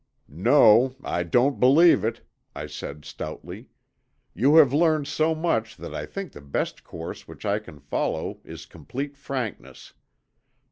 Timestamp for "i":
1.03-1.21, 2.55-2.65, 5.93-6.07, 7.45-7.59